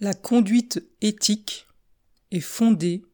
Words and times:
La 0.00 0.14
conduite 0.14 0.80
éthique 1.00 1.66
est 2.30 2.38
fondée 2.38 3.04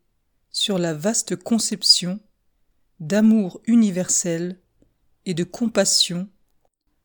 sur 0.51 0.77
la 0.77 0.93
vaste 0.93 1.35
conception 1.35 2.21
d'amour 3.01 3.63
universel 3.65 4.61
et 5.25 5.33
de 5.33 5.45
compassion 5.45 6.29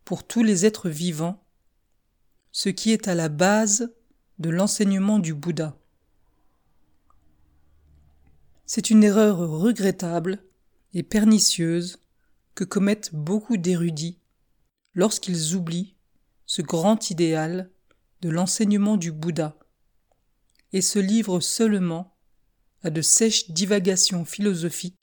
pour 0.03 0.27
tous 0.27 0.43
les 0.43 0.65
êtres 0.65 0.89
vivants, 0.89 1.47
ce 2.51 2.67
qui 2.67 2.91
est 2.91 3.07
à 3.07 3.15
la 3.15 3.29
base 3.29 3.95
de 4.37 4.49
l'enseignement 4.49 5.17
du 5.17 5.33
Bouddha. 5.33 5.79
C'est 8.65 8.89
une 8.89 9.05
erreur 9.05 9.37
regrettable 9.37 10.43
et 10.93 11.03
pernicieuse 11.03 11.99
que 12.53 12.65
commettent 12.65 13.15
beaucoup 13.15 13.55
d'érudits 13.55 14.19
lorsqu'ils 14.93 15.55
oublient 15.55 15.95
ce 16.45 16.61
grand 16.61 17.11
idéal 17.11 17.71
de 18.19 18.27
l'enseignement 18.27 18.97
du 18.97 19.13
Bouddha 19.13 19.58
et 20.73 20.81
se 20.81 20.99
livrent 20.99 21.41
seulement 21.41 22.15
à 22.83 22.89
de 22.89 23.01
sèches 23.01 23.51
divagations 23.51 24.25
philosophiques 24.25 24.97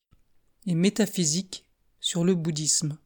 et 0.67 0.75
métaphysiques 0.75 1.65
sur 2.01 2.25
le 2.25 2.35
bouddhisme. 2.35 2.99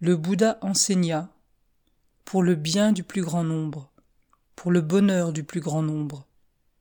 Le 0.00 0.16
Bouddha 0.16 0.58
enseigna 0.62 1.34
pour 2.24 2.42
le 2.42 2.54
bien 2.54 2.92
du 2.92 3.02
plus 3.02 3.22
grand 3.22 3.42
nombre, 3.42 3.92
pour 4.54 4.70
le 4.70 4.80
bonheur 4.80 5.32
du 5.32 5.44
plus 5.44 5.60
grand 5.60 5.82
nombre, 5.82 6.28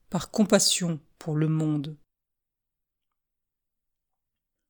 par 0.09 0.29
compassion 0.29 0.99
pour 1.17 1.35
le 1.35 1.47
monde. 1.47 1.97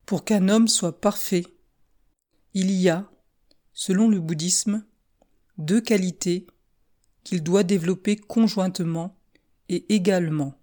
Pour 0.05 0.23
qu'un 0.23 0.47
homme 0.47 0.67
soit 0.67 1.01
parfait, 1.01 1.43
il 2.53 2.71
y 2.71 2.89
a, 2.89 3.11
selon 3.73 4.07
le 4.07 4.19
bouddhisme, 4.19 4.85
deux 5.57 5.81
qualités 5.81 6.47
qu'il 7.27 7.43
doit 7.43 7.63
développer 7.63 8.15
conjointement 8.15 9.19
et 9.67 9.93
également. 9.93 10.57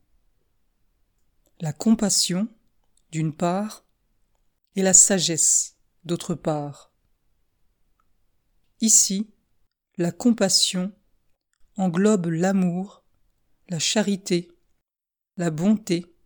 La 1.61 1.75
compassion, 1.75 2.49
d'une 3.11 3.35
part, 3.35 3.85
et 4.75 4.81
la 4.81 4.95
sagesse, 4.95 5.77
d'autre 6.07 6.35
part. 6.35 6.91
Ici, 8.81 9.29
la 9.99 10.11
compassion 10.11 10.91
englobe 11.77 12.29
l'amour, 12.29 13.05
la 13.69 13.79
charité, 13.79 14.51
la 15.37 15.51
bonté, 15.51 16.17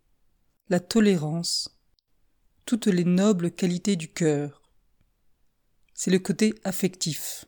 la 0.69 0.79
tolérance, 0.79 1.81
toutes 2.65 2.87
les 2.87 3.05
nobles 3.05 3.51
qualités 3.51 3.97
du 3.97 4.07
cœur. 4.07 4.63
C'est 5.95 6.13
le 6.13 6.21
côté 6.21 6.55
affectif. 6.63 7.45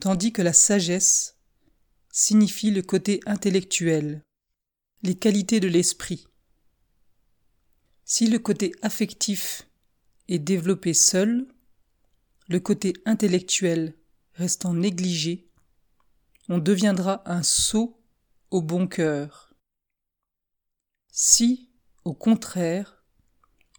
Tandis 0.00 0.32
que 0.32 0.40
la 0.40 0.54
sagesse 0.54 1.36
signifie 2.12 2.70
le 2.70 2.82
côté 2.82 3.20
intellectuel, 3.24 4.22
les 5.02 5.14
qualités 5.14 5.60
de 5.60 5.66
l'esprit. 5.66 6.28
Si 8.04 8.26
le 8.26 8.38
côté 8.38 8.74
affectif 8.82 9.66
est 10.28 10.38
développé 10.38 10.92
seul, 10.92 11.48
le 12.48 12.60
côté 12.60 12.92
intellectuel 13.06 13.96
restant 14.34 14.74
négligé, 14.74 15.48
on 16.50 16.58
deviendra 16.58 17.22
un 17.24 17.42
sot 17.42 17.98
au 18.50 18.60
bon 18.60 18.86
cœur. 18.86 19.54
Si, 21.10 21.70
au 22.04 22.12
contraire, 22.12 23.02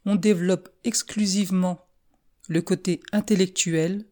on 0.06 0.16
développe 0.16 0.70
exclusivement 0.84 1.88
le 2.48 2.64
côté 2.64 3.00
intellectuel 3.12 4.08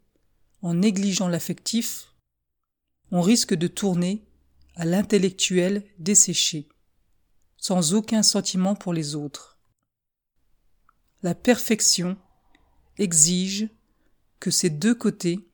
en 0.62 0.76
négligeant 0.76 1.28
l'affectif, 1.28 2.11
on 3.12 3.22
risque 3.22 3.54
de 3.54 3.68
tourner 3.68 4.26
à 4.76 4.86
l'intellectuel 4.86 5.86
desséché, 6.00 6.70
sans 7.58 7.94
aucun 7.94 8.24
sentiment 8.24 8.74
pour 8.74 8.94
les 8.94 9.16
autres. 9.16 9.60
La 11.22 11.36
perfection 11.36 12.18
exige 12.98 13.70
que 14.40 14.50
ces 14.50 14.70
deux 14.70 14.96
côtés 14.96 15.50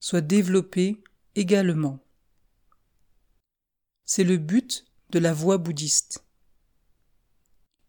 soient 0.00 0.22
développés 0.22 1.04
également. 1.34 2.00
C'est 4.04 4.24
le 4.24 4.38
but 4.38 4.84
de 5.10 5.18
la 5.18 5.32
voie 5.32 5.58
bouddhiste. 5.58 6.24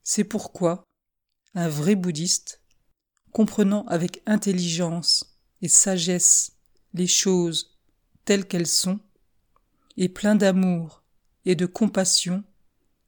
C'est 0.04 0.26
pourquoi 0.26 0.84
un 1.56 1.70
vrai 1.70 1.96
bouddhiste, 1.96 2.62
comprenant 3.32 3.86
avec 3.88 4.22
intelligence 4.26 5.40
et 5.62 5.70
sagesse 5.70 6.52
les 6.94 7.08
choses 7.08 7.80
telles 8.26 8.48
qu'elles 8.48 8.68
sont, 8.68 9.00
et 9.98 10.10
plein 10.10 10.36
d'amour 10.36 11.04
et 11.46 11.56
de 11.56 11.66
compassion 11.66 12.44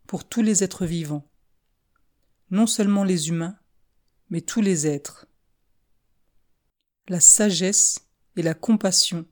pour 0.07 0.27
tous 0.27 0.41
les 0.41 0.63
êtres 0.63 0.85
vivants, 0.85 1.27
non 2.51 2.67
seulement 2.67 3.03
les 3.03 3.29
humains, 3.29 3.57
mais 4.29 4.41
tous 4.41 4.61
les 4.61 4.87
êtres. 4.87 5.27
La 7.07 7.19
sagesse 7.19 8.09
et 8.35 8.41
la 8.41 8.53
compassion 8.53 9.25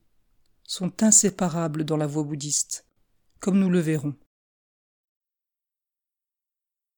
sont 0.63 1.03
inséparables 1.03 1.83
dans 1.83 1.97
la 1.97 2.07
voie 2.07 2.23
bouddhiste, 2.23 2.87
comme 3.39 3.59
nous 3.59 3.69
le 3.69 3.79
verrons. 3.79 4.15